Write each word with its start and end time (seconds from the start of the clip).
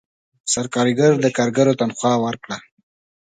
سرکارګر 0.51 1.11
د 1.23 1.25
کارګرو 1.37 1.79
تنخواه 1.81 2.19
ورکړه. 2.25 2.57